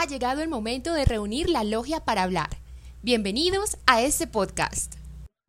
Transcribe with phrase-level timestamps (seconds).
[0.00, 2.50] ha llegado el momento de reunir la logia para hablar.
[3.02, 4.94] Bienvenidos a este podcast.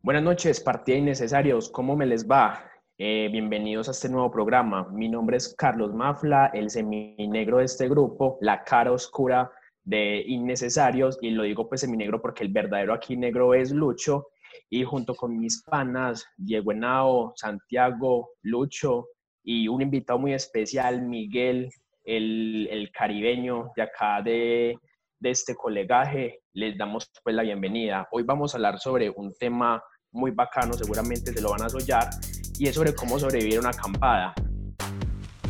[0.02, 1.68] Buenas noches, partida innecesarios.
[1.68, 2.64] ¿Cómo me les va?
[2.98, 4.88] Eh, bienvenidos a este nuevo programa.
[4.90, 9.52] Mi nombre es Carlos Mafla, el seminegro de este grupo, la cara oscura
[9.84, 14.30] de innecesarios, y lo digo pues seminegro porque el verdadero aquí negro es Lucho,
[14.68, 19.06] y junto con mis panas, Diego Henao, Santiago, Lucho,
[19.44, 21.70] y un invitado muy especial, Miguel,
[22.04, 24.78] el, caribeño de acá de,
[25.18, 28.08] de este colegaje, les damos pues la bienvenida.
[28.12, 29.82] Hoy vamos a hablar sobre un tema
[30.12, 32.10] muy bacano, seguramente se lo van a soñar,
[32.58, 34.34] y es sobre cómo sobrevivir a una acampada.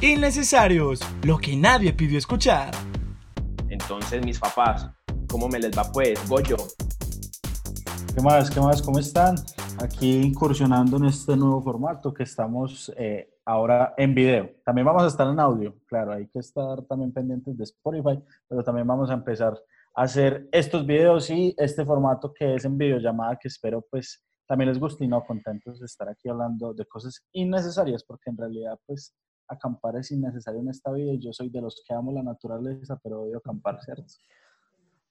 [0.00, 2.70] Innecesarios, lo que nadie pidió escuchar.
[3.69, 4.88] Entonces, mis papás,
[5.28, 6.19] ¿cómo me les va pues?
[6.28, 6.56] Goyo.
[8.14, 8.50] ¿Qué más?
[8.50, 8.82] ¿Qué más?
[8.82, 9.36] ¿Cómo están?
[9.83, 14.51] Aquí incursionando en este nuevo formato que estamos eh, ahora en video.
[14.65, 18.62] También vamos a estar en audio, claro, hay que estar también pendientes de Spotify, pero
[18.62, 19.59] también vamos a empezar
[19.95, 24.69] a hacer estos videos y este formato que es en videollamada que espero pues también
[24.69, 28.77] les guste y no contentos de estar aquí hablando de cosas innecesarias, porque en realidad,
[28.84, 29.15] pues,
[29.47, 32.98] acampar es innecesario en esta vida y yo soy de los que amo la naturaleza,
[33.00, 34.03] pero odio acampar, ¿cierto?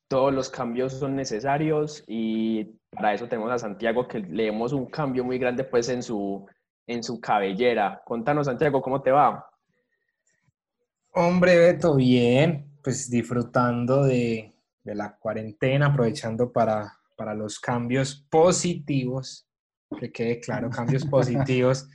[0.10, 5.24] Todos los cambios son necesarios y para eso tenemos a Santiago que leemos un cambio
[5.24, 6.46] muy grande pues en su,
[6.86, 8.02] en su cabellera.
[8.06, 9.50] Contanos, Santiago, ¿cómo te va?
[11.14, 19.46] Hombre, Beto, bien, pues disfrutando de, de la cuarentena, aprovechando para para los cambios positivos,
[20.00, 21.86] que quede claro, cambios positivos.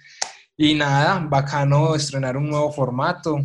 [0.54, 3.38] Y nada, bacano estrenar un nuevo formato.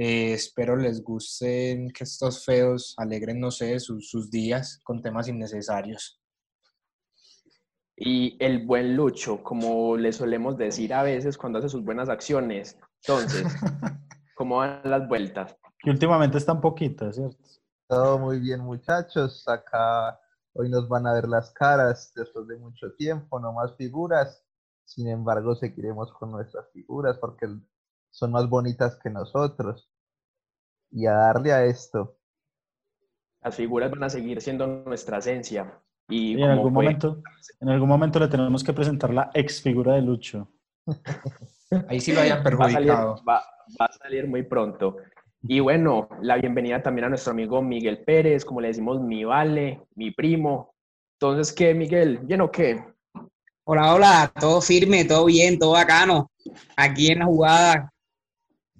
[0.00, 5.26] Eh, espero les gusten que estos feos alegren, no sé, sus, sus días con temas
[5.26, 6.22] innecesarios.
[7.96, 12.78] Y el buen Lucho, como le solemos decir a veces cuando hace sus buenas acciones.
[13.02, 13.44] Entonces,
[14.36, 15.56] ¿cómo van las vueltas?
[15.80, 17.36] Que últimamente están poquitas, ¿cierto?
[17.88, 19.42] Todo muy bien, muchachos.
[19.48, 20.20] Acá
[20.60, 24.44] Hoy nos van a ver las caras después de mucho tiempo, no más figuras.
[24.84, 27.46] Sin embargo, seguiremos con nuestras figuras porque
[28.10, 29.88] son más bonitas que nosotros.
[30.90, 32.16] Y a darle a esto.
[33.42, 35.80] Las figuras van a seguir siendo nuestra esencia.
[36.08, 37.22] Y, en, algún momento,
[37.60, 40.48] en algún momento le tenemos que presentar la ex figura de Lucho.
[41.88, 43.22] Ahí sí lo hayan perjudicado.
[43.26, 43.42] va
[43.78, 44.96] a salir muy pronto.
[45.42, 49.82] Y bueno, la bienvenida también a nuestro amigo Miguel Pérez, como le decimos, mi vale,
[49.94, 50.74] mi primo.
[51.20, 52.18] Entonces, ¿qué, Miguel?
[52.22, 52.82] ¿Bien o qué?
[53.64, 56.30] Hola, hola, todo firme, todo bien, todo bacano.
[56.76, 57.92] Aquí en la jugada,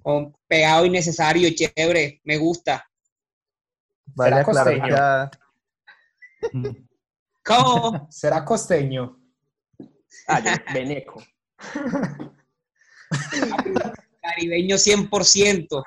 [0.01, 2.85] con pegado innecesario, chévere, me gusta.
[4.15, 5.29] Vale, claro,
[7.45, 8.07] ¿Cómo?
[8.09, 9.17] ¿Será costeño?
[10.27, 10.41] Ah,
[10.73, 11.21] veneco.
[14.21, 15.83] Caribeño 100%.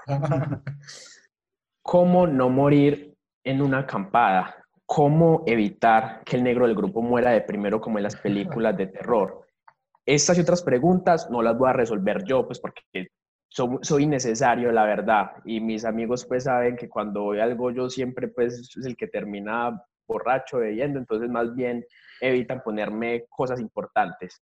[1.82, 4.56] ¿Cómo no morir en una acampada?
[4.86, 8.88] ¿Cómo evitar que el negro del grupo muera de primero como en las películas de
[8.88, 9.46] terror?
[10.04, 12.82] Estas y otras preguntas no las voy a resolver yo, pues porque
[13.52, 15.32] soy, soy innecesario, la verdad.
[15.44, 19.08] Y mis amigos pues saben que cuando voy algo yo siempre pues es el que
[19.08, 21.84] termina borracho, bebiendo, entonces más bien
[22.20, 24.42] evitan ponerme cosas importantes.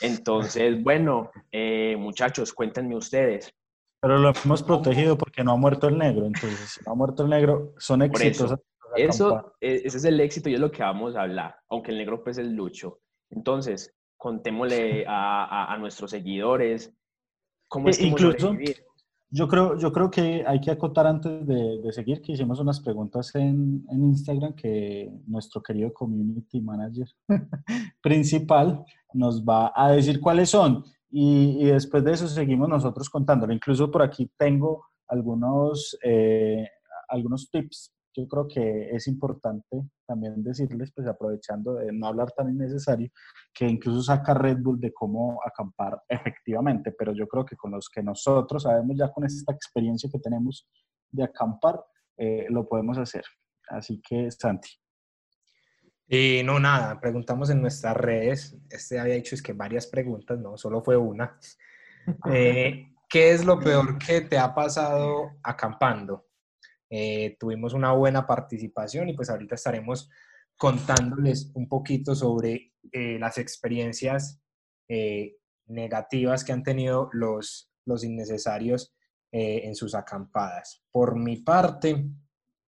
[0.00, 3.52] Entonces, bueno, eh, muchachos, cuéntenme ustedes.
[4.00, 6.26] Pero lo hemos protegido porque no ha muerto el negro.
[6.26, 8.54] Entonces, si no ha muerto el negro, son éxitos.
[8.96, 11.98] Eso, e, ese es el éxito y es lo que vamos a hablar, aunque el
[11.98, 12.98] negro pues es lucho.
[13.30, 16.92] Entonces, contémosle a, nuestros seguidores
[17.72, 18.54] cómo es que Incluso,
[19.30, 23.34] yo creo, yo creo que hay que acotar antes de, seguir que hicimos unas preguntas
[23.34, 27.08] en, en, Instagram que nuestro querido community manager
[28.02, 28.84] principal
[29.14, 30.84] nos va a decir cuáles son.
[31.10, 33.54] Y, después de eso seguimos nosotros contándolo.
[33.54, 36.68] Incluso por aquí tengo algunos, eh,
[37.08, 42.50] algunos tips yo creo que es importante también decirles, pues aprovechando de no hablar tan
[42.50, 43.10] innecesario,
[43.54, 47.88] que incluso saca Red Bull de cómo acampar efectivamente, pero yo creo que con los
[47.88, 50.68] que nosotros sabemos ya con esta experiencia que tenemos
[51.10, 51.82] de acampar,
[52.18, 53.24] eh, lo podemos hacer.
[53.68, 54.70] Así que, Santi.
[56.06, 60.56] Y no, nada, preguntamos en nuestras redes, este había dicho es que varias preguntas, no,
[60.56, 61.38] solo fue una.
[62.28, 66.26] Eh, ¿Qué es lo peor que te ha pasado acampando?
[66.94, 70.10] Eh, tuvimos una buena participación y pues ahorita estaremos
[70.58, 74.42] contándoles un poquito sobre eh, las experiencias
[74.88, 78.94] eh, negativas que han tenido los, los innecesarios
[79.34, 80.84] en sus acampadas.
[80.90, 82.04] Por mi parte,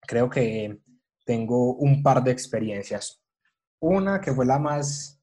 [0.00, 0.80] creo que
[1.26, 3.22] tengo un par de experiencias.
[3.78, 5.20] Una que fue la más,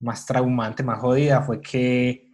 [0.00, 2.32] más traumante, más jodida, fue que,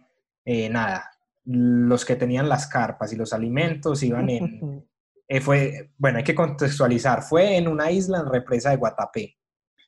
[0.71, 1.11] nada,
[1.45, 4.83] los que tenían las carpas y los alimentos iban en,
[5.27, 9.35] Eh, fue, bueno, hay que contextualizar, fue en una isla en represa de Guatapé.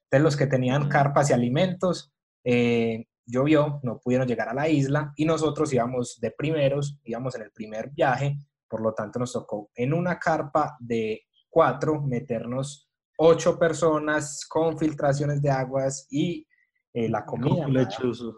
[0.03, 2.11] Entonces los que tenían carpas y alimentos,
[2.43, 7.43] eh, llovió, no pudieron llegar a la isla y nosotros íbamos de primeros, íbamos en
[7.43, 8.37] el primer viaje,
[8.67, 12.89] por lo tanto nos tocó en una carpa de cuatro meternos
[13.21, 16.47] ocho personas con filtraciones de aguas y
[16.93, 17.67] eh, la comida.
[17.67, 18.37] Lechoso.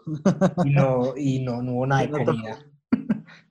[0.64, 2.58] Y no, y no, no hubo nada de comida.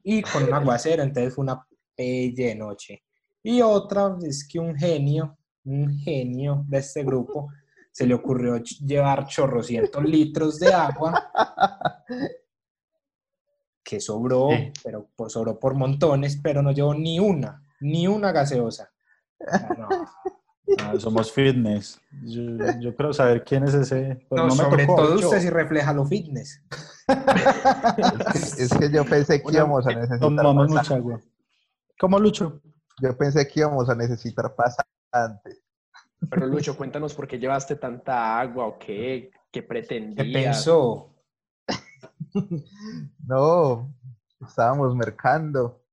[0.04, 1.66] Y con un aguacero, entonces fue una
[1.96, 3.04] pelle noche.
[3.44, 7.50] Y otra es que un genio, un genio de este grupo,
[7.92, 11.30] se le ocurrió llevar chorrocientos litros de agua
[13.84, 14.50] que sobró,
[14.84, 18.92] pero por, sobró por montones, pero no llevó ni una, ni una gaseosa.
[19.48, 19.90] Ah, No,
[20.80, 22.00] Ah, somos fitness.
[22.24, 22.42] Yo,
[22.80, 24.26] yo creo saber quién es ese.
[24.30, 25.28] pero no, no me sobre tocó, todo yo.
[25.28, 26.62] usted sí refleja lo fitness.
[28.58, 31.20] Es que, yo pensé que íbamos a necesitar Tomamos mucha agua.
[32.00, 32.62] ¿Cómo, Lucho?
[33.02, 35.64] Yo pensé que íbamos a necesitar pasante.
[36.30, 40.56] Pero Lucho, cuéntanos por qué llevaste tanta agua o qué, qué ¿Qué pretendías.
[40.56, 41.08] pensó?
[43.26, 43.94] No,
[44.46, 45.84] estábamos mercando.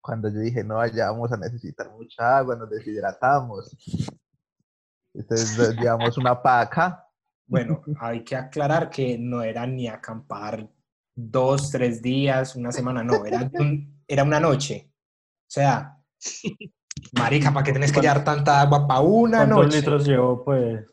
[0.00, 3.76] Cuando yo dije, no, allá vamos a necesitar mucha agua, nos deshidratamos.
[5.14, 7.08] Entonces nos llevamos una paca.
[7.46, 10.68] Bueno, hay que aclarar que no era ni acampar
[11.14, 14.92] dos, tres días, una semana, no, era, un- era una noche.
[14.92, 15.96] O sea,
[17.12, 19.76] marica, ¿para qué tenés que llevar tanta agua para una ¿Cuántos noche?
[19.78, 20.84] litros llevó, pues?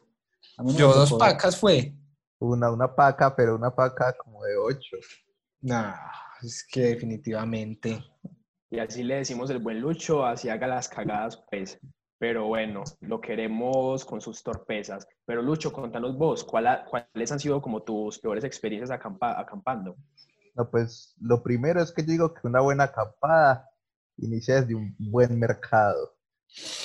[0.57, 1.93] A mí no Yo dos pacas fue.
[2.39, 4.97] Una, una paca, pero una paca como de ocho.
[5.61, 5.95] Nah,
[6.41, 8.03] es que definitivamente.
[8.69, 11.79] Y así le decimos el buen Lucho, así haga las cagadas, pues.
[12.19, 15.07] Pero bueno, lo queremos con sus torpezas.
[15.25, 19.95] Pero Lucho, contanos vos, ¿cuál ha- ¿cuáles han sido como tus peores experiencias acampa- acampando?
[20.55, 23.69] No, pues lo primero es que yo digo que una buena acampada
[24.17, 26.15] inicia desde un buen mercado.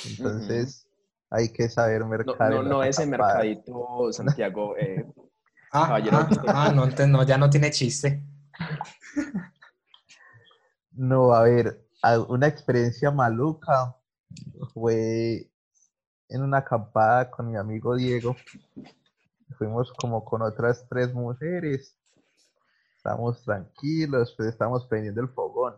[0.09, 0.89] Entonces
[1.31, 2.51] hay que saber No, mercar.
[2.51, 4.77] no, no las ese mercadito, Santiago.
[4.77, 5.07] eh,
[5.73, 6.17] Ah, Caballero.
[6.17, 8.23] ah, ah, no, entonces no, ya no tiene chiste.
[10.93, 11.87] No, a ver,
[12.29, 13.95] una experiencia maluca
[14.73, 15.51] fue
[16.31, 18.35] en una acampada con mi amigo Diego.
[19.59, 21.97] Fuimos como con otras tres mujeres.
[22.97, 25.75] Estábamos tranquilos, pues estábamos prendiendo el fogón.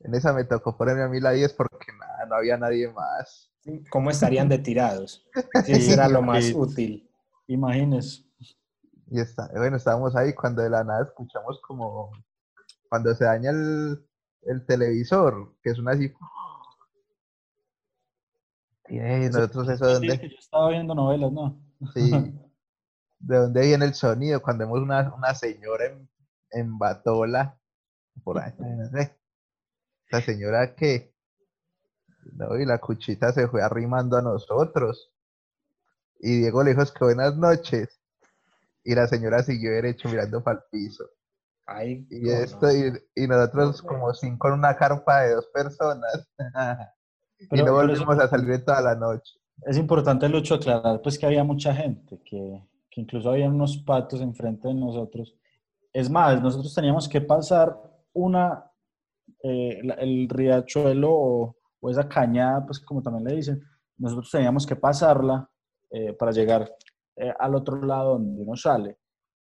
[0.00, 3.50] En esa me tocó ponerme a mí la 10 porque nada, no había nadie más.
[3.90, 5.26] ¿Cómo estarían de tirados?
[5.66, 7.10] Eso era lo más útil.
[7.46, 8.24] Imagínese.
[9.08, 12.10] Y está, bueno, estábamos ahí cuando de la nada escuchamos como
[12.88, 14.04] cuando se daña el,
[14.42, 16.12] el televisor, que suena así.
[18.88, 21.60] Y nosotros eso de Sí, yo estaba viendo novelas, ¿no?
[21.92, 22.10] sí,
[23.18, 26.08] de dónde viene el sonido, cuando vemos una, una señora en,
[26.50, 27.58] en batola,
[28.22, 29.16] por ahí, no sé.
[30.10, 31.12] La señora que,
[32.32, 35.12] no, y la cuchita se fue arrimando a nosotros.
[36.20, 38.00] Y Diego le dijo, es que buenas noches.
[38.84, 41.04] Y la señora siguió derecho mirando para el piso.
[41.66, 46.28] Ay, Y esto, y, y nosotros como cinco en una carpa de dos personas.
[47.38, 49.34] y no volvimos a salir toda la noche.
[49.62, 54.20] Es importante, Lucho, aclarar pues que había mucha gente, que, que incluso había unos patos
[54.20, 55.34] enfrente de nosotros.
[55.92, 57.76] Es más, nosotros teníamos que pasar
[58.12, 58.65] una,
[59.42, 63.62] eh, el riachuelo o, o esa cañada, pues como también le dicen,
[63.98, 65.48] nosotros teníamos que pasarla
[65.90, 66.70] eh, para llegar
[67.16, 68.98] eh, al otro lado donde uno sale.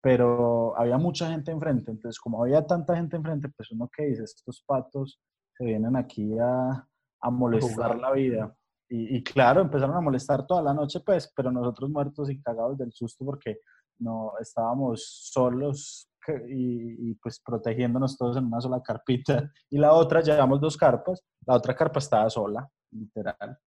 [0.02, 4.24] Pero había mucha gente enfrente, entonces como había tanta gente enfrente, pues uno que dice,
[4.24, 5.20] estos patos
[5.56, 6.88] se vienen aquí a,
[7.20, 8.56] a molestar la vida.
[8.88, 12.78] Y, y claro, empezaron a molestar toda la noche, pues, pero nosotros muertos y cagados
[12.78, 13.60] del susto porque
[13.98, 16.09] no estábamos solos
[16.48, 19.50] y, y, pues protegiéndonos todos en una sola carpita.
[19.70, 23.58] Y la otra, llevamos dos carpas, la otra carpa estaba sola, literal.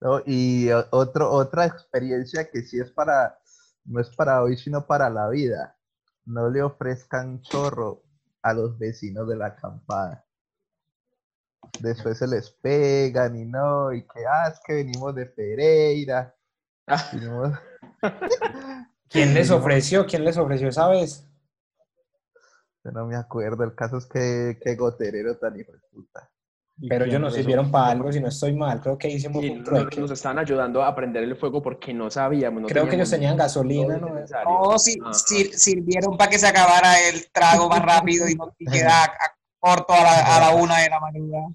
[0.00, 0.20] ¿no?
[0.26, 3.38] Y otro, otra experiencia que sí es para,
[3.84, 5.76] no es para hoy, sino para la vida.
[6.24, 8.02] No le ofrezcan chorro
[8.42, 10.24] a los vecinos de la acampada.
[11.80, 16.34] Después se les pegan y no, y que, ah, es que venimos de Pereira.
[16.86, 17.04] Ah.
[17.12, 17.58] venimos-
[19.08, 20.06] ¿Quién les ofreció?
[20.06, 21.27] ¿Quién les ofreció esa vez?
[22.84, 26.30] Yo no me acuerdo, el caso es que, que goterero tan hijo de puta.
[26.80, 28.80] ¿Y Pero ellos nos sirvieron para algo, si no estoy mal.
[28.80, 30.00] Creo que hicimos un nos, trueque.
[30.00, 32.62] nos estaban ayudando a prender el fuego porque no sabíamos.
[32.62, 34.14] no Creo que ellos tenían gasolina, ¿no?
[34.14, 34.48] necesario.
[34.62, 38.64] No, si- sir- sirvieron para que se acabara el trago más rápido y no y
[38.70, 41.48] queda a- a- corto a la, a la una de la madrugada.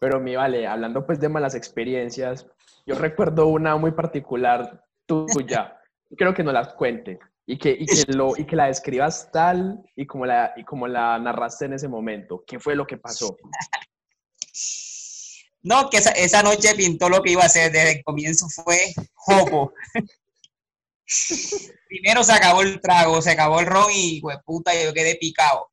[0.00, 2.46] Pero mi vale, hablando pues de malas experiencias,
[2.86, 5.78] yo recuerdo una muy particular tuya.
[6.16, 7.18] Creo que no las cuente.
[7.46, 10.88] Y que, y que, lo, y que la describas tal y como la, y como
[10.88, 12.42] la narraste en ese momento.
[12.44, 13.36] ¿Qué fue lo que pasó?
[15.62, 17.70] No, que esa, esa noche pintó lo que iba a hacer.
[17.70, 19.72] Desde el comienzo fue jopo.
[21.88, 25.70] Primero se acabó el trago, se acabó el ron y, pues, puta, yo quedé picado.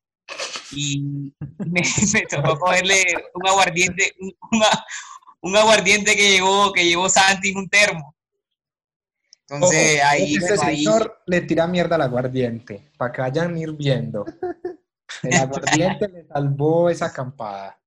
[0.70, 1.82] Y me,
[2.30, 3.04] tocó cogerle
[3.34, 4.32] un aguardiente, un,
[5.40, 8.13] un aguardiente que llevó, que llevó Santi en un termo.
[9.54, 13.56] Entonces, Ojo, ahí, este bueno, ahí- señor le tira mierda al aguardiente, para que vayan
[13.56, 14.24] ir viendo.
[15.22, 17.78] El aguardiente le salvó esa acampada.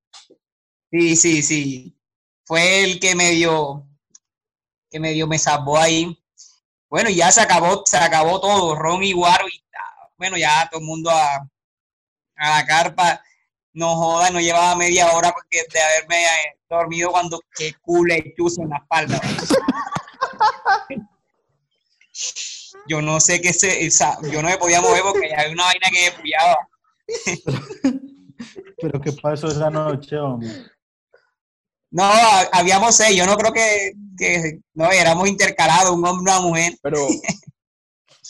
[0.91, 1.99] Sí, sí, sí.
[2.45, 3.85] Fue el que me dio,
[4.89, 6.17] que me dio, me salvó ahí.
[6.89, 10.67] Bueno, y ya se acabó, se acabó todo, ron y guaro y ah, bueno, ya
[10.71, 11.35] todo el mundo a,
[12.37, 13.21] a la carpa.
[13.73, 18.61] No joda, no llevaba media hora porque de haberme eh, dormido cuando qué cule chuzo
[18.63, 19.21] en la espalda.
[22.87, 25.87] Yo no sé qué se, esa- yo no me podía mover porque había una vaina
[25.91, 26.57] que me puyaba.
[28.81, 30.49] Pero ¿qué pasó esa noche, hombre?
[31.89, 36.35] No, ha- habíamos seis, yo no creo que, que no, éramos intercalados, un hombre y
[36.35, 36.73] una mujer.
[36.81, 37.07] Pero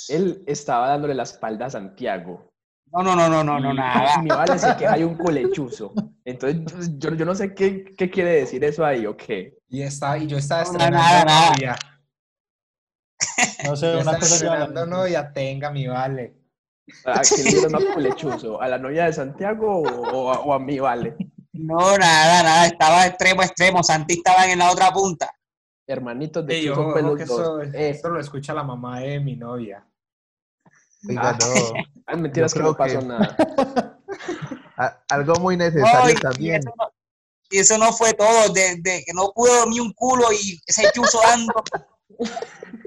[0.10, 2.52] él estaba dándole la espalda a Santiago.
[2.92, 4.22] No, no, no, no, no, no, nada.
[4.22, 5.94] Mi vale se queja hay un colechuzo.
[6.24, 9.54] Entonces, yo, yo no sé qué, qué quiere decir eso ahí o qué.
[9.70, 11.50] Y, está, y yo estaba No, estrenando nada, nada.
[11.52, 11.76] novia.
[13.66, 14.86] No sé, una cosa lleva a la estrenando otra.
[14.98, 16.36] novia, tenga mi vale.
[17.06, 18.62] ¿A quién le dieron más culechuzo?
[18.62, 21.16] ¿A la novia de Santiago o, o a, o a mi vale?
[21.54, 23.84] No, nada, nada, estaba extremo, extremo.
[23.84, 25.32] Santi estaba en la otra punta.
[25.88, 29.36] Hermanitos de Ey, ojo, ojo, que eso, Eh, esto lo escucha la mamá de mi
[29.36, 29.86] novia.
[31.08, 31.38] Oiga, Ah.
[31.40, 31.48] no.
[32.06, 33.38] ay, mentiras que no pasó que- nada.
[34.78, 36.58] A- algo muy No, necesario y también.
[36.60, 36.90] eso no,
[37.50, 40.92] y eso no fue todo, de, de que no pude dormir un culo y ese
[40.94, 41.54] chuzo dando.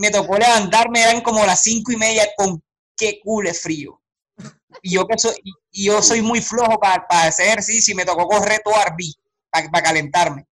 [0.00, 2.62] Me tocó levantarme, eran como las cinco y media con
[2.96, 4.00] qué culo es frío.
[4.82, 8.06] Y yo que soy, y- yo soy muy flojo para, para hacer ejercicio y me
[8.06, 9.14] tocó correr todo arbí
[9.50, 10.46] para, calentarme.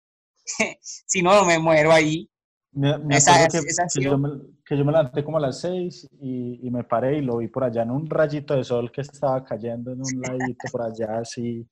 [0.82, 2.28] si no, me muero ahí.
[2.72, 4.30] Me, me Esa- que, esa que yo me,
[4.66, 7.48] que yo me levanté como a las seis y, y me paré y lo vi
[7.48, 11.20] por allá en un rayito de sol que estaba cayendo en un ladito por allá,
[11.20, 11.68] así.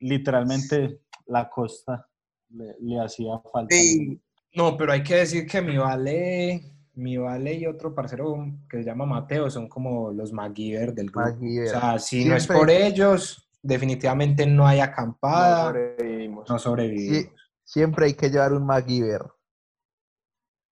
[0.00, 2.06] Literalmente la costa
[2.50, 3.74] le, le hacía falta.
[3.74, 4.20] Sí.
[4.56, 6.62] No, pero hay que decir que mi vale,
[6.94, 8.34] mi vale y otro parcero
[8.68, 11.20] que se llama Mateo son como los MacGyver del grupo.
[11.28, 11.66] MacGyver.
[11.66, 16.48] O sea, si no es por ellos, definitivamente no hay No acampada, sobrevivimos.
[16.48, 17.16] no sobrevivimos.
[17.18, 17.30] Sí,
[17.64, 19.22] siempre hay que llevar un MacGyver.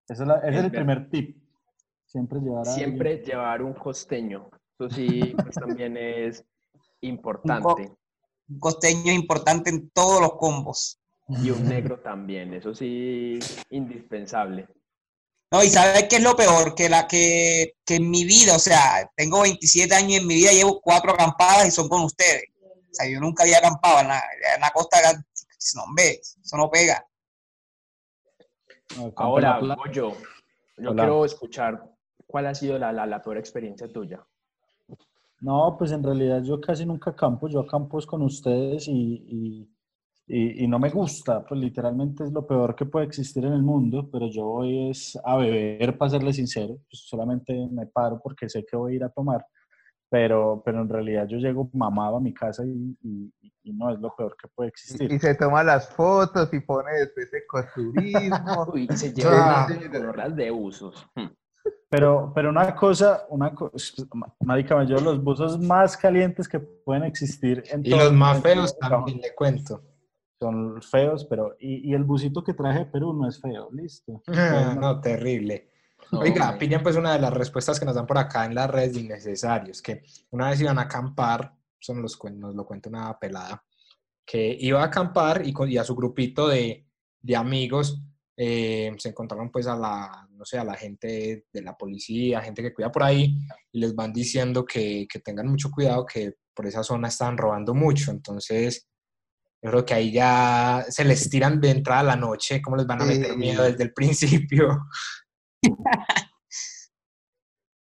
[0.08, 1.36] Ese es, la- ese es el primer tip.
[2.06, 4.48] Siempre llevar a Siempre llevar un costeño.
[4.78, 6.44] Eso sí, pues también es
[7.02, 7.92] importante.
[8.48, 11.00] Un costeño es importante en todos los combos.
[11.28, 12.54] Y un negro también.
[12.54, 13.38] Eso sí,
[13.70, 14.68] indispensable.
[15.50, 16.74] No, y ¿sabes qué es lo peor?
[16.74, 20.34] Que, la, que, que en mi vida, o sea, tengo 27 años y en mi
[20.34, 22.44] vida llevo cuatro acampadas y son con ustedes.
[22.60, 24.22] O sea, yo nunca había acampado en la,
[24.54, 24.98] en la costa.
[25.76, 27.06] No, hombre, eso no pega.
[29.16, 29.60] Ahora,
[29.92, 30.16] yo
[30.78, 30.94] Hola.
[30.94, 31.84] quiero escuchar
[32.26, 34.24] cuál ha sido la, la, la peor experiencia tuya.
[35.40, 39.73] No, pues en realidad yo casi nunca acampo, yo acampo es con ustedes y, y,
[40.26, 43.62] y- y no me gusta, pues literalmente es lo peor que puede existir en el
[43.62, 48.48] mundo, pero yo voy es a beber, para serle sincero, pues solamente me paro porque
[48.48, 49.44] sé que voy a ir a tomar,
[50.10, 53.32] pero, pero en realidad yo llego mamado a mi casa y, y-
[53.64, 55.10] y no es lo peor que puede existir.
[55.12, 58.66] Y se toma las fotos y pone después ecoturismo.
[58.74, 61.06] Uy, se con horas de usos.
[61.90, 64.04] Pero, pero una cosa, una cosa,
[64.40, 68.76] marica, llevo los buzos más calientes que pueden existir en Y todo los más feos
[68.78, 69.80] también, le cuento.
[70.44, 71.56] Son feos, pero...
[71.58, 74.22] Y, y el busito que traje de Perú no es feo, listo.
[74.80, 75.70] No, terrible.
[76.12, 78.68] No, Oiga, pillen pues una de las respuestas que nos dan por acá en las
[78.70, 82.90] redes de innecesarios, que una vez iban a acampar, eso nos, los nos lo cuenta
[82.90, 83.64] una pelada,
[84.26, 86.86] que iba a acampar y, con- y a su grupito de,
[87.22, 88.02] de amigos
[88.36, 92.60] eh, se encontraron pues a la, no sé, a la gente de la policía, gente
[92.62, 93.38] que cuida por ahí,
[93.72, 97.72] y les van diciendo que, que tengan mucho cuidado, que por esa zona están robando
[97.74, 98.86] mucho, entonces...
[99.64, 102.86] Yo creo que ahí ya se les tiran de entrada a la noche, cómo les
[102.86, 103.36] van a meter Sí.
[103.38, 104.86] miedo desde el principio.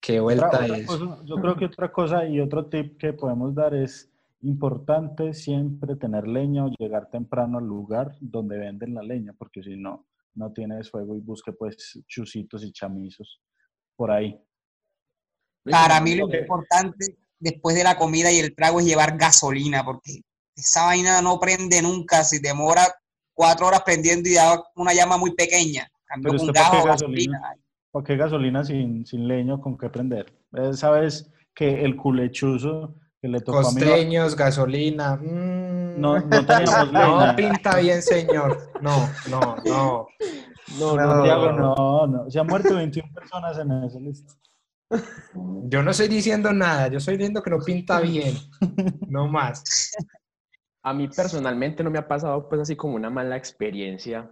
[0.01, 0.87] Qué vuelta Otra- otra es.
[0.87, 4.11] cosa- yo creo que otra cosa y otro tip que podemos dar es
[4.43, 9.77] importante siempre tener leña o llegar temprano al lugar donde venden la leña, porque si
[9.77, 13.41] no, no tienes fuego y busque pues chusitos y chamizos
[13.95, 14.37] por ahí.
[15.71, 16.35] Para mí lo Ok.
[16.35, 20.23] importante después de la comida y el trago es llevar gasolina, porque
[20.57, 22.25] esa vaina no prende nunca.
[22.25, 22.83] Si demora
[23.35, 25.89] cuatro horas prendiendo y da una llama muy pequeña.
[26.05, 27.39] Cambio Pero con usted, ¿para gas qué o gasolina?
[27.39, 27.63] gasolina.
[27.91, 30.33] ¿Para qué gasolina sin, sin leño con qué prender?
[30.57, 35.17] Eh, ¿Sabes que el culechuzo que le tocó a mi Costeños, gasolina.
[35.17, 37.27] mm, no, no teníamos leña?
[37.31, 38.73] no pinta bien, señor.
[38.81, 40.07] No, no, no.
[40.79, 41.75] No, No, no, Santiago, no.
[41.77, 42.31] no, no.
[42.31, 44.35] Se han muerto 21 personas en eso, listo.
[45.69, 48.35] Yo no estoy diciendo nada, yo estoy diciendo que no pinta bien.
[49.09, 49.63] No más.
[50.85, 54.29] A mí personalmente no me ha pasado pues así como una mala experiencia,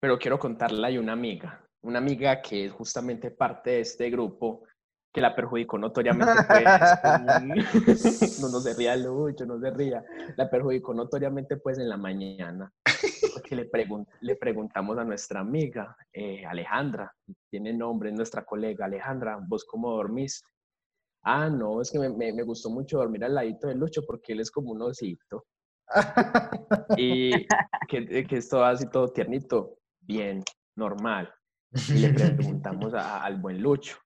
[0.00, 4.64] pero quiero contarla de una amiga, una amiga que es justamente parte de este grupo
[5.12, 6.64] que la perjudicó notoriamente pues,
[8.38, 10.02] no, no se ría Lucho, no se ría,
[10.36, 12.72] la perjudicó notoriamente pues en la mañana,
[13.32, 17.12] porque le, pregun- le preguntamos a nuestra amiga, eh, Alejandra,
[17.50, 20.42] tiene nombre, es nuestra colega, Alejandra, ¿vos cómo dormís?
[21.22, 24.32] Ah, no, es que me, me- me gustó mucho dormir al ladito de Lucho porque
[24.32, 25.44] él es como un osito.
[26.96, 27.46] Y
[27.88, 29.78] que, que es todo así, todo tiernito.
[30.00, 30.42] Bien,
[30.76, 31.32] normal.
[31.88, 33.96] Y le preguntamos a- al buen Lucho.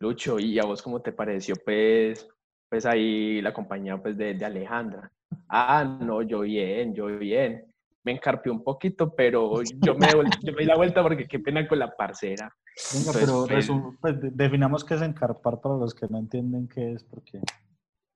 [0.00, 2.28] Lucho, ¿y a vos cómo te pareció, pues,
[2.68, 5.10] pues ahí la compañía pues, de, de Alejandra?
[5.48, 7.66] Ah, no, yo bien, yo bien.
[8.04, 10.08] Me encarpió un poquito, pero yo me,
[10.42, 12.52] yo me di la vuelta porque qué pena con la parcera.
[12.92, 16.66] Venga, Pues, pero pues- pues, de- definamos qué es encarpar para los que no entienden
[16.68, 17.40] qué es, porque...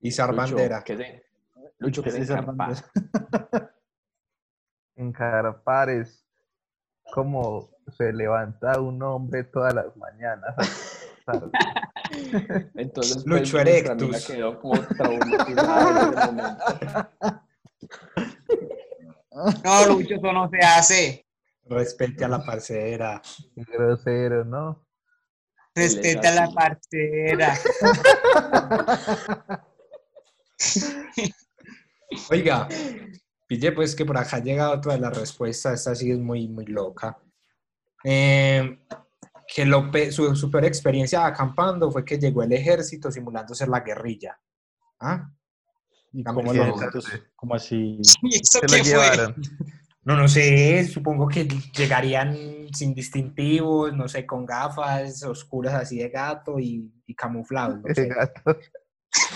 [0.00, 0.83] Izar bandera.
[0.85, 1.25] ¿qué se,
[1.78, 2.52] Lucho, ¿qué ¿Qué se es encarpa?
[2.52, 2.83] bandera?
[4.97, 6.25] Encarpar es
[7.12, 10.54] como se levanta un hombre todas las mañanas.
[12.75, 14.26] Entonces, pues, Lucho Erectus.
[14.26, 14.75] quedó como.
[19.64, 21.26] No, Lucho, eso no se hace.
[21.64, 23.21] Respete a la parcera.
[23.54, 24.87] Qué grosero, ¿no?
[25.75, 27.52] Respeta a la parcera.
[32.31, 32.69] Oiga,
[33.47, 36.49] pille pues que por acá ha llegado otra de las respuestas, esta sí es muy,
[36.49, 37.19] muy loca.
[38.05, 38.79] Eh,
[39.55, 43.69] que lo pe- su, su peor experiencia acampando fue que llegó el ejército simulando ser
[43.69, 44.39] la guerrilla.
[45.01, 45.31] ¿Ah?
[46.13, 48.01] Y los otros, como así...
[48.23, 48.91] ¿Y eso ¿Qué qué lo fue?
[48.93, 49.35] llevaron?
[50.05, 51.45] No, no sé, supongo que
[51.77, 52.37] llegarían
[52.73, 58.07] sin distintivos, no sé, con gafas oscuras así de gato y, y camuflados, no sé.
[58.15, 58.57] gato.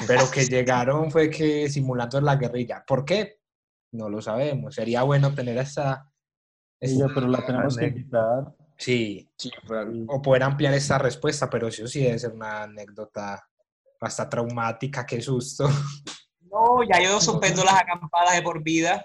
[0.06, 2.84] Pero que llegaron fue que simulando la guerrilla.
[2.86, 3.40] ¿Por qué?
[3.92, 4.74] No lo sabemos.
[4.74, 6.10] Sería bueno tener esta...
[6.80, 8.54] Ella, pero la tenemos que quitar.
[8.78, 9.50] Sí, Sí,
[10.08, 13.46] o poder ampliar esta respuesta, pero eso sí debe ser una anécdota
[14.00, 15.68] hasta traumática, qué susto.
[16.50, 19.04] No, ya yo suspendo las acampadas de por vida.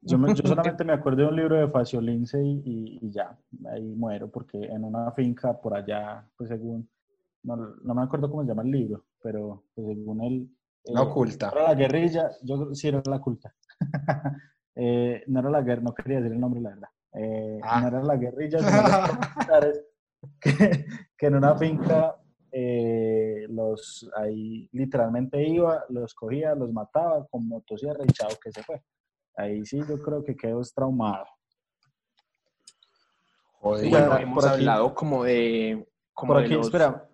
[0.00, 3.10] Yo, me- yo solamente me acuerdo de un libro de Facio Lince y, y- y
[3.10, 3.36] ya,
[3.72, 6.88] ahí muero, porque en una finca por allá, pues según,
[7.46, 10.50] no, no me acuerdo cómo se llama el libro, pero pues según él...
[10.84, 11.50] La eh, oculta.
[11.52, 13.54] Era la guerrilla, yo creo- sí era la oculta.
[14.78, 16.88] Eh, no era la guerra, no quería decir el nombre, la verdad.
[17.14, 17.80] Eh, Ah.
[17.80, 19.78] No era la guerrilla, sino los
[20.38, 20.84] que,
[21.16, 22.14] que en una finca
[23.48, 28.82] los ahí literalmente iba, los cogía, los mataba con motosierra y chao que se fue.
[29.36, 31.24] Ahí sí yo creo que quedó traumado.
[33.60, 33.88] Joder.
[33.90, 35.88] Bueno, hemos hablado como de...
[36.12, 37.08] Como Por de aquí, los- espera,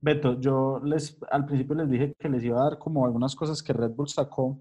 [0.00, 3.62] Beto, yo les al principio les dije que les iba a dar como algunas cosas
[3.62, 4.58] que Red Bull sacó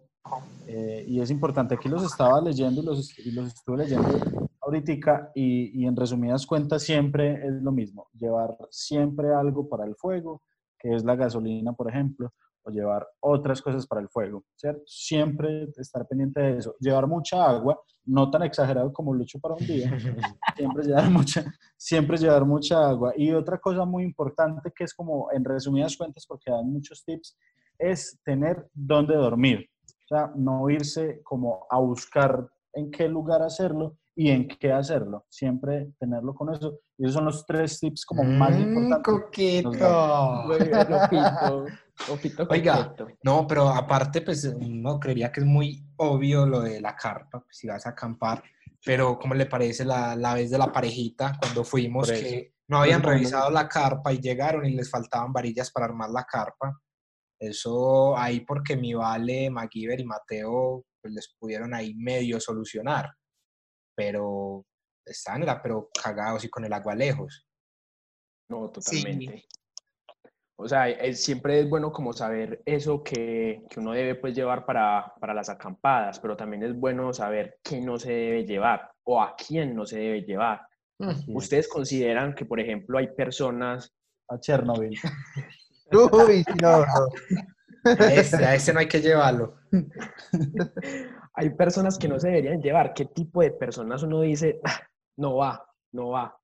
[0.68, 1.76] eh, y es importante.
[1.76, 6.46] Aquí los estaba leyendo y los, y los estuve leyendo ahorita y, y en resumidas
[6.46, 8.08] cuentas siempre es lo mismo.
[8.14, 10.42] Llevar siempre algo para el fuego,
[10.78, 12.32] que es la gasolina, por ejemplo,
[12.70, 14.82] o llevar otras cosas para el fuego, ¿cierto?
[14.86, 16.76] Siempre estar pendiente de eso.
[16.80, 19.92] Llevar mucha agua, no tan exagerado como Lucho para un día,
[20.56, 21.46] siempre llevar mucha,
[21.78, 23.14] siempre llevar mucha agua.
[23.16, 27.38] Y otra cosa muy importante que es como en resumidas cuentas, porque dan muchos tips,
[27.78, 29.70] es tener dónde dormir.
[29.86, 35.26] O sea, no irse como a buscar en qué lugar hacerlo y en qué hacerlo.
[35.30, 36.82] Siempre tenerlo con eso.
[36.98, 39.14] Y esos son los tres tips como más Mm, importantes.
[39.14, 40.44] coqueto.
[40.46, 41.68] Muy bien, Opito,
[42.10, 42.90] Opito Oiga.
[42.90, 43.08] coqueto.
[43.24, 47.56] No, pero aparte, pues uno creería que es muy obvio lo de la carpa, pues,
[47.58, 48.44] si vas a acampar,
[48.86, 53.02] pero ¿cómo le parece la, la vez de la parejita cuando fuimos que no habían
[53.02, 56.78] revisado la carpa y llegaron y les faltaban varillas para armar la carpa?
[57.40, 63.10] Eso ahí porque mi Vale, MacGyver y Mateo pues, les pudieron ahí medio solucionar,
[64.00, 64.66] pero
[65.06, 67.46] estaban era pero cagados y con el agua lejos.
[68.50, 68.72] No, Sí.
[69.04, 69.46] totalmente.
[70.58, 74.66] O sea, es- siempre es bueno como saber eso que, que uno debe pues llevar
[74.66, 79.22] para, para las acampadas, pero también es bueno saber qué no se debe llevar o
[79.22, 80.62] a quién no se debe llevar.
[81.00, 81.36] Así es.
[81.36, 83.94] ¿Ustedes consideran que, por ejemplo, hay personas,
[84.30, 84.98] A Chernobyl.
[85.92, 87.08] Uy, sí, no, no.
[88.00, 89.56] A ese, a ese no hay que llevarlo.
[91.34, 92.94] hay personas que no se deberían llevar?
[92.94, 94.82] ¿Qué tipo de personas uno dice, "Ah,
[95.18, 96.38] no va, no va?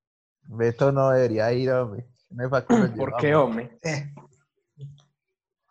[0.47, 2.07] Beto no debería ir, hombre.
[2.29, 2.65] No qué
[2.97, 3.77] ¿Por qué, hombre?
[3.81, 4.13] Eh,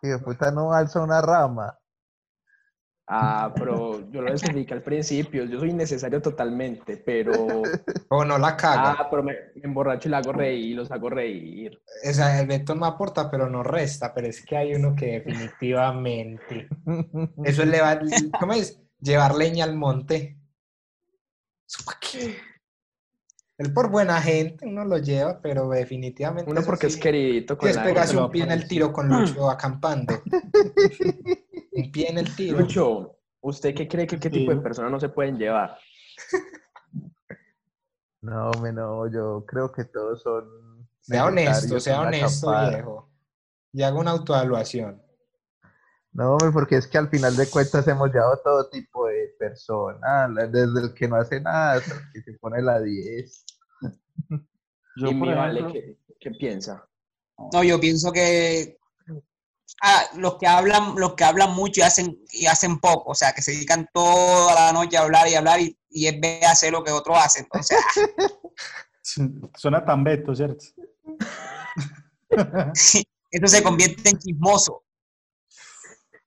[0.01, 1.77] Hijo de puta no alza una rama.
[3.07, 5.45] Ah, pero yo lo expliqué al principio.
[5.45, 7.31] Yo soy innecesario totalmente, pero.
[8.09, 8.95] o no la caga.
[8.99, 11.79] Ah, pero me, me emborracho y la hago reír, los hago reír.
[12.07, 14.13] O sea, el Beto no aporta, pero no resta.
[14.13, 16.67] Pero es que hay uno que definitivamente.
[17.45, 18.01] Eso es levar,
[18.39, 18.81] ¿cómo es?
[19.05, 20.35] Llevar leña al monte.
[21.67, 22.37] ¿Eso pa' qué?
[23.59, 26.49] Él por buena gente uno lo lleva, pero definitivamente.
[26.49, 28.25] Uno porque sí, es queridito con Es la pegarse gente.
[28.25, 30.21] un pie en el tiro con Lucho acampando.
[31.73, 32.59] un pie en el tiro.
[32.59, 35.77] Lucho, ¿usted qué cree que qué tipo de personas no se pueden llevar?
[38.21, 40.89] No, me no, yo creo que todos son.
[40.99, 43.11] Sea honesto, sea honesto, viejo.
[43.71, 45.04] Y haga una autoevaluación.
[46.15, 50.81] No, porque es que al final de cuentas hemos llevado todo tipo de personas, desde
[50.83, 53.45] el que no hace nada hasta el que se pone la 10.
[54.95, 56.87] Yo, y por mi vale, ejemplo, ¿qué, qué piensa?
[57.51, 58.77] No, yo pienso que
[59.83, 63.33] ah, los que hablan, los que hablan mucho y hacen, y hacen poco, o sea,
[63.33, 66.45] que se dedican toda la noche a hablar y hablar y, y en vez de
[66.45, 67.43] hacer lo que otros hacen.
[67.43, 67.77] Entonces,
[69.57, 70.63] suena tan beto, ¿cierto?
[72.73, 74.84] eso se convierte en chismoso.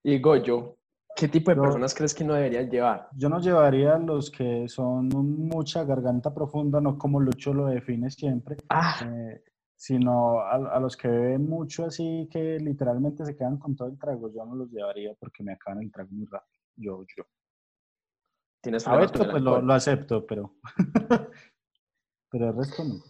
[0.04, 0.76] Y Goyo,
[1.16, 3.08] ¿qué tipo de Yo- personas crees que no deberían llevar?
[3.16, 8.10] Yo no llevaría a los que son mucha garganta profunda, no como Lucho lo define
[8.10, 9.42] siempre, Ah, eh,
[9.74, 13.98] sino a, a los que beben mucho así que literalmente se quedan con todo el
[13.98, 14.32] trago.
[14.32, 16.60] Yo no los llevaría porque me acaban el trago muy rápido.
[16.76, 17.24] Yo, yo.
[18.62, 20.54] tienes A el pues lo, lo acepto, pero
[22.30, 23.02] pero el resto no.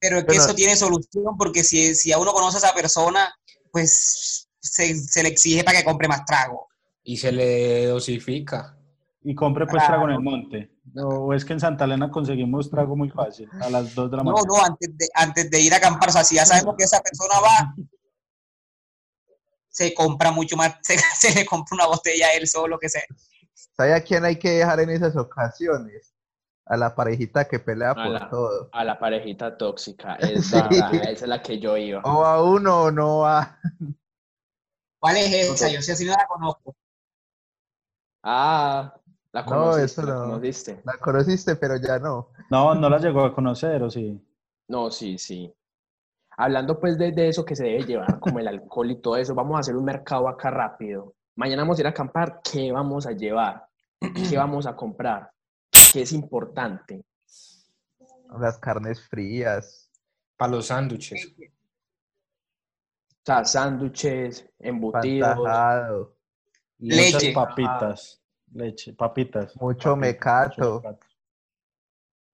[0.00, 2.74] Pero es que Pero- eso tiene solución porque si, si a uno conoce a esa
[2.74, 3.34] persona,
[3.72, 6.68] pues se, se le exige para que compre más trago.
[7.02, 8.76] Y se le dosifica.
[9.22, 10.70] Y compre pues trago en el monte.
[11.02, 14.22] O es que en Santa Elena conseguimos trago muy fácil, a las 2 de la
[14.22, 14.46] No, mañana.
[14.48, 17.00] no, antes de, antes de ir a acampar, o sea, si ya sabemos que esa
[17.00, 17.74] persona va,
[19.68, 23.02] se compra mucho más, se, se le compra una botella a él solo, que sea.
[23.76, 26.12] ¿Sabe a quién hay que dejar en esas ocasiones?
[26.66, 28.68] A la parejita que pelea A por la- todo.
[28.72, 30.14] A la parejita tóxica.
[30.20, 30.54] Es Sí.
[30.56, 32.00] verdad, esa es la que yo iba.
[32.04, 33.58] O a uno o no a.
[35.04, 35.68] ¿Cuál es esa?
[35.68, 36.74] Yo sé si no la conozco.
[38.22, 38.94] Ah,
[39.32, 40.20] la No, conociste, eso la no.
[40.24, 40.80] conociste.
[40.82, 42.30] La conociste, pero ya no.
[42.50, 44.18] No, no la llegó a conocer, ¿o sí?
[44.68, 45.52] No, sí, sí.
[46.38, 49.34] Hablando pues de, de eso que se debe llevar, como el alcohol y todo eso,
[49.34, 51.12] vamos a hacer un mercado acá rápido.
[51.36, 53.66] Mañana vamos a ir a acampar, ¿qué vamos a llevar?
[54.00, 55.30] ¿Qué vamos a comprar?
[55.92, 57.04] ¿Qué es importante?
[58.40, 59.90] Las carnes frías.
[60.38, 61.34] Para los sándwiches.
[63.24, 66.14] O sea, sándwiches, embutidos, Pantajado.
[66.78, 67.14] Y Leche.
[67.14, 68.22] muchas papitas.
[68.52, 69.56] Leche, papitas.
[69.56, 70.74] Mucho papitas, mecato.
[70.74, 71.06] mucho mecato.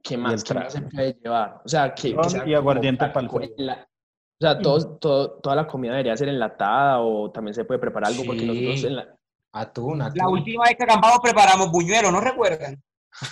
[0.03, 1.61] ¿qué más, ¿qué más se puede llevar?
[1.64, 3.12] O sea, que, que Ron sea y como aguardiente.
[3.59, 7.79] La- o sea, todo, todo- toda la comida debería ser enlatada o también se puede
[7.79, 8.46] preparar algo porque Sí.
[8.46, 9.16] nosotros en la...
[9.53, 10.18] Atún, atún.
[10.18, 12.83] La última vez que acampamos preparamos buñuelos, ¿no recuerdan?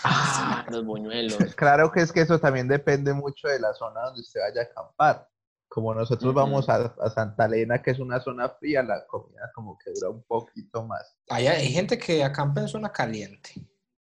[0.05, 1.37] Ah, los buñuelos.
[1.57, 4.64] Claro que es que eso también depende mucho de la zona donde usted vaya a
[4.64, 5.29] acampar.
[5.68, 9.76] Como nosotros vamos a, a Santa Elena, que es una zona fría, la comida como
[9.78, 11.16] que dura un poquito más.
[11.28, 13.50] Hay, hay gente que acampa en zona caliente.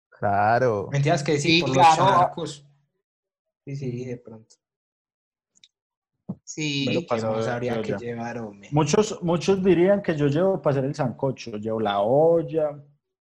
[0.08, 0.88] Claro.
[0.90, 1.88] Mentiras que sí, Sí, por claro.
[2.04, 2.66] los charcos.
[3.66, 4.56] Sí, sí, de pronto.
[6.44, 6.84] Sí.
[6.88, 8.68] Pero pasa ¿qué más de- habría que llevar, hombre?
[8.72, 11.52] Muchos, muchos dirían que yo llevo para hacer el sancocho.
[11.58, 12.82] Llevo la olla,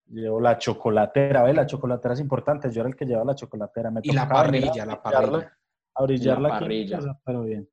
[0.08, 1.42] llevo la chocolatera.
[1.44, 1.54] ¿Ve?
[1.54, 2.70] La chocolatera es importante.
[2.70, 3.90] Yo era el que llevaba la chocolatera.
[3.90, 5.58] Me Y la a parrilla, la brillarla- parrilla.
[5.96, 7.20] A brillarla La aquí en parrilla.
[7.24, 7.68] pero bien.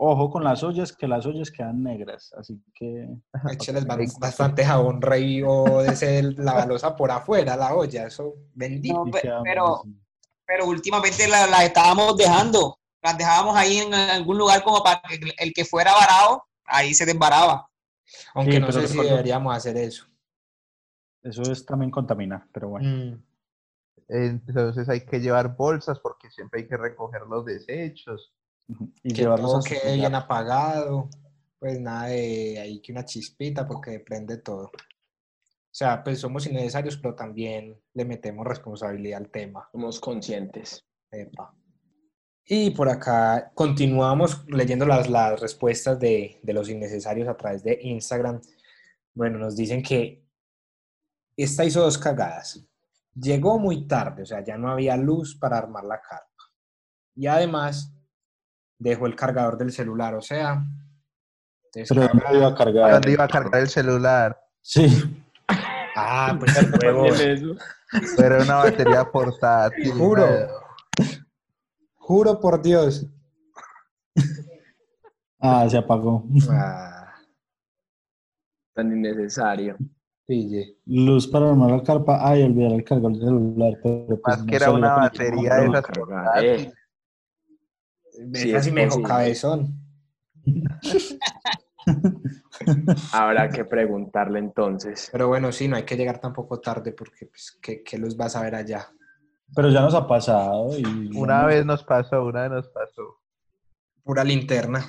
[0.00, 2.32] Ojo con las ollas, que las ollas quedan negras.
[2.38, 3.08] Así que
[3.50, 3.84] Échales
[4.20, 9.04] bastante jabón rey o de ser la balosa por afuera, la olla, eso bendito.
[9.04, 9.10] No,
[9.42, 9.82] pero,
[10.46, 12.78] pero últimamente la- las estábamos dejando.
[13.02, 17.04] Las dejábamos ahí en algún lugar como para que el que fuera varado, ahí se
[17.04, 17.68] desbaraba.
[18.34, 20.06] Aunque Sí, no pero sé si deberíamos hacer eso.
[21.24, 22.88] Eso es también contamina, pero bueno.
[22.88, 23.22] Mm.
[24.08, 28.32] Entonces hay que llevar bolsas porque siempre hay que recoger los desechos.
[29.02, 31.08] Y que llevarlos todo a quede bien apagado,
[31.58, 34.66] pues nada de ahí que una chispita porque prende todo.
[34.66, 39.68] O sea, pues somos innecesarios, pero también le metemos responsabilidad al tema.
[39.72, 40.84] Somos conscientes.
[41.10, 41.54] Epa.
[42.44, 47.78] Y por acá continuamos leyendo las, las respuestas de, de los innecesarios a través de
[47.82, 48.40] Instagram.
[49.14, 50.24] Bueno, nos dicen que
[51.36, 52.64] esta hizo dos cagadas.
[53.14, 56.26] Llegó muy tarde, o sea, ya no había luz para armar la carpa.
[57.14, 57.94] Y además
[58.78, 60.62] dejó el cargador del celular, o sea,
[61.72, 62.92] Pero ¿dónde iba a ¿A cargar?
[62.92, 64.38] dónde iba a cargar el celular?
[64.62, 65.22] Sí.
[65.96, 67.06] Ah, pues el huevo.
[68.18, 69.92] Era una batería portátil.
[69.98, 70.26] Juro.
[71.96, 73.06] Juro por Dios.
[75.40, 76.24] Ah, se apagó.
[76.50, 77.14] Ah,
[78.74, 79.76] Tan innecesario.
[80.26, 80.76] pille.
[80.86, 82.18] Luz para armar la carpa.
[82.22, 83.72] Ay, olvidar el cargador del celular.
[83.82, 86.72] Pero pues Más no que era una batería de esas portátiles.
[88.34, 89.08] Sí, Casi me posible.
[89.08, 89.74] cabezón.
[93.12, 95.08] Habrá que preguntarle entonces.
[95.12, 98.36] Pero bueno, sí, no hay que llegar tampoco tarde porque, pues, ¿qué, qué luz vas
[98.36, 98.88] a ver allá?
[99.54, 100.76] Pero ya nos ha pasado.
[100.76, 103.20] Y Una vez nos pasó, una vez nos pasó.
[104.02, 104.84] Pura linterna.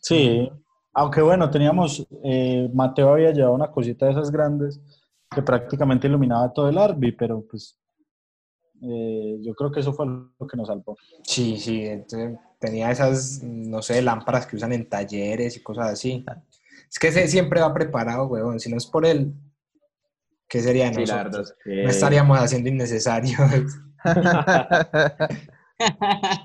[0.00, 0.48] Sí,
[0.92, 4.80] aunque bueno, teníamos, eh, Mateo había llevado una cosita de esas grandes
[5.30, 7.78] que prácticamente iluminaba todo el Arby, pero pues
[8.82, 10.96] eh, yo creo que eso fue lo que nos salvó.
[11.22, 16.24] Sí, sí, entonces tenía esas, no sé, lámparas que usan en talleres y cosas así.
[16.90, 18.60] Es que ese siempre va preparado, huevón.
[18.60, 19.34] Si no es por él,
[20.48, 21.54] ¿qué sería de Sí, nosotros?
[21.64, 21.82] que...
[21.82, 23.38] No estaríamos haciendo innecesarios.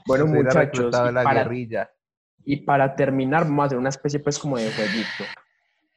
[0.06, 1.90] Bueno, Se muchachos, y la para, guerrilla.
[2.44, 5.24] y para terminar, vamos a hacer una especie pues como de jueguito.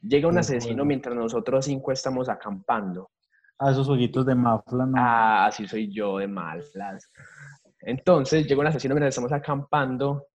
[0.03, 3.11] Llega un asesino mientras nosotros cinco estamos acampando.
[3.59, 4.92] Ah, esos jueguitos de Mafla, no.
[4.96, 6.70] Ah, así soy yo de malas.
[7.87, 10.27] Entonces llega un asesino mientras estamos acampando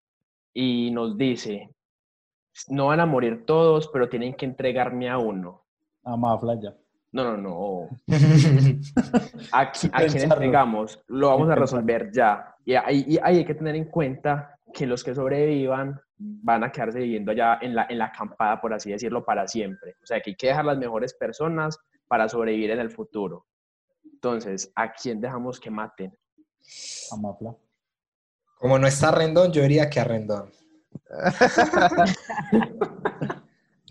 [0.54, 1.74] y nos dice,
[2.70, 5.64] no van a morir todos, pero tienen que entregarme a uno.
[6.04, 6.76] A Mafla ya.
[7.12, 7.90] No, no, no.
[9.52, 11.02] ¿A, a quién entregamos?
[11.08, 12.56] Lo vamos a resolver ya.
[12.66, 16.72] Y ahí, y ahí hay que tener en cuenta que los que sobrevivan van a
[16.72, 19.96] quedarse viviendo allá en la, en la acampada, por así decirlo, para siempre.
[20.04, 23.48] O sea, que hay que dejar las mejores personas para sobrevivir en el futuro.
[24.04, 26.16] Entonces, ¿a quién dejamos que maten?
[27.12, 27.56] A Mafla.
[28.60, 30.52] Como no está Rendón, yo diría que a Rendón.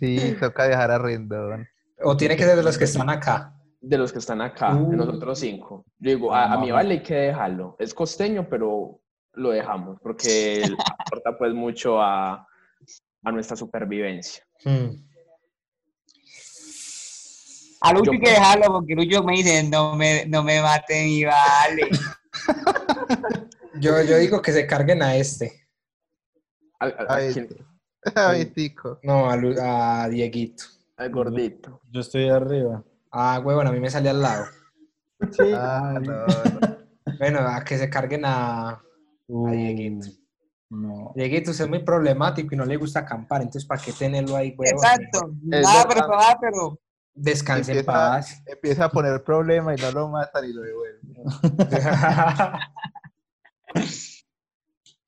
[0.00, 1.68] Sí, toca dejar a Rendón.
[2.04, 3.52] O tiene que ser de los que están acá.
[3.80, 4.90] De los que están acá, Uh.
[4.90, 5.84] de nosotros cinco.
[5.98, 7.74] Yo digo, a, a mi vale hay que dejarlo.
[7.80, 9.00] Es costeño, pero
[9.32, 10.62] lo dejamos porque
[11.00, 12.46] aporta pues mucho a,
[13.24, 14.44] a nuestra supervivencia.
[14.64, 14.90] Hmm.
[17.80, 21.08] A Lucho Yo- hay que dejarlo porque Lucho me dice, no me, no me maten
[21.08, 21.88] y vale.
[23.80, 25.66] Yo, yo digo que se carguen a este.
[26.80, 27.48] ¿A, a- a quién?
[28.54, 28.98] Tico.
[29.02, 30.64] No, a, Lu- a Dieguito.
[30.96, 31.80] Al gordito.
[31.90, 32.82] Yo estoy arriba.
[33.12, 34.46] Ah, huevón, a mí me sale al lado.
[35.32, 35.52] Sí.
[35.54, 36.78] Ah, no, no.
[37.18, 38.82] Bueno, a que se carguen a,
[39.30, 40.06] Uh, a Dieguito.
[40.70, 41.12] no.
[41.14, 44.54] Dieguito usted es muy problemático y no le gusta acampar, entonces ¿para qué tenerlo ahí,
[44.56, 44.66] huevón?
[44.84, 45.30] Exacto.
[45.42, 45.88] Nada verdad.
[45.88, 46.80] personal, pero
[47.20, 48.42] Descanse en Empieza- paz.
[48.46, 51.14] Empieza a poner problema y no lo matan y lo devuelven.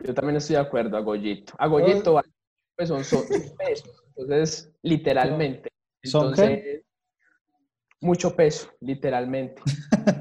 [0.00, 1.52] Yo también estoy de acuerdo a Goyito.
[1.58, 2.20] A Goyito
[2.76, 3.22] pues son, son
[3.58, 4.02] pesos.
[4.16, 5.68] Entonces, literalmente.
[6.02, 6.42] ¿Son qué?
[6.42, 6.82] Entonces,
[8.00, 9.60] mucho peso, literalmente.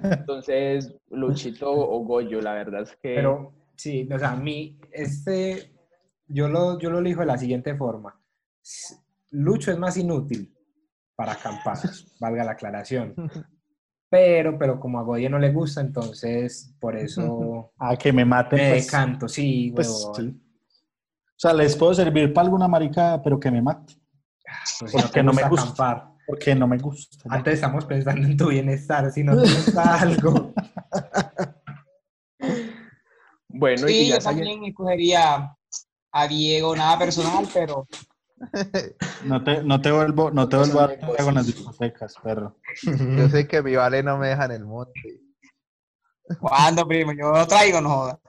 [0.04, 3.15] Entonces, Luchito o Goyo, la verdad es que...
[3.15, 5.73] Pero sí, o sea, a mí, este,
[6.28, 8.19] yo lo, yo lo elijo de la siguiente forma.
[9.32, 10.54] Lucho es más inútil
[11.19, 11.77] para acampar,
[12.21, 13.13] valga la aclaración.
[14.10, 18.58] Pero, pero como a Goye no le gusta, entonces por eso A que me maten.
[18.58, 20.29] me pues, decanto, sí, pues, sí.
[20.29, 23.95] O sea, les puedo servir para alguna maricada, pero que me mate.
[24.79, 26.10] Pues si no Porque no me gusta acampar.
[26.25, 27.17] Porque no me gusta.
[27.29, 30.53] Antes estamos pensando en tu bienestar, si no te gusta algo.
[33.49, 35.53] Bueno, y sí, ya yo también escogería
[36.13, 37.88] a Diego, nada personal, pero
[39.25, 42.58] No te, no te vuelvo, no te vuelvo a dar con las discotecas, perro.
[42.84, 45.21] Yo sé que mi vale no me deja en el monte.
[46.39, 48.19] cuando primo, yo lo traigo, no joda.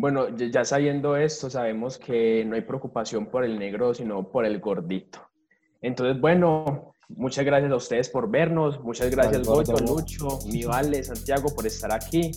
[0.00, 4.58] Bueno, ya sabiendo esto, sabemos que no hay preocupación por el negro, sino por el
[4.58, 5.28] gordito.
[5.82, 9.46] Entonces, bueno, muchas gracias a ustedes por vernos, muchas gracias.
[9.46, 12.30] Goyo, Lucho, mi Vale, Santiago por estar aquí.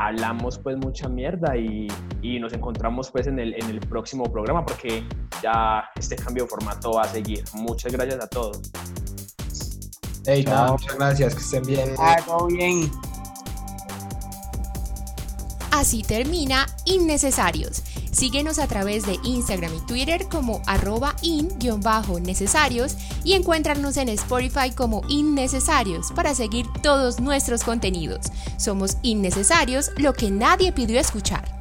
[0.00, 1.88] Hablamos pues mucha mierda y,
[2.22, 5.02] y nos encontramos pues en el, en el próximo programa porque
[5.42, 7.42] ya este cambio de formato va a seguir.
[7.52, 8.60] Muchas gracias a todos.
[10.24, 11.94] Ey, nada, muchas gracias, que estén bien.
[11.98, 12.90] Ah, todo bien.
[15.72, 17.82] Así termina Innecesarios.
[18.18, 25.02] Síguenos a través de Instagram y Twitter como arroba in-necesarios y encuéntranos en Spotify como
[25.08, 28.26] Innecesarios para seguir todos nuestros contenidos.
[28.56, 31.57] Somos Innecesarios, lo que nadie pidió escuchar.